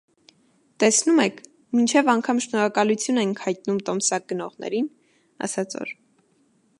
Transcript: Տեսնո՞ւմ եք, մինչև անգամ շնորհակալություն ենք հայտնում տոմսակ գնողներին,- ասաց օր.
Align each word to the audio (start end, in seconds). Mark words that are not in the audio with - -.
Տեսնո՞ւմ 0.83 1.19
եք, 1.23 1.35
մինչև 1.79 2.09
անգամ 2.13 2.41
շնորհակալություն 2.45 3.21
ենք 3.25 3.43
հայտնում 3.49 3.79
տոմսակ 3.91 4.25
գնողներին,- 4.33 4.91
ասաց 5.49 5.81
օր. 5.85 5.97